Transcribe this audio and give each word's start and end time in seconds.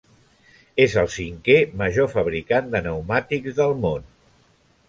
És 0.85 0.95
el 1.01 1.11
cinquè 1.15 1.59
major 1.83 2.11
fabricant 2.15 2.73
de 2.73 2.83
pneumàtics 2.87 3.59
del 3.63 3.79
món. 3.85 4.13